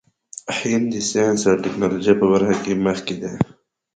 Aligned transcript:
هند 0.59 0.85
د 0.93 0.95
ساینس 1.09 1.41
او 1.49 1.55
ټیکنالوژۍ 1.63 2.13
په 2.19 2.25
برخه 2.31 2.55
کې 2.63 2.73
مخکې 2.85 3.15
دی. 3.21 3.31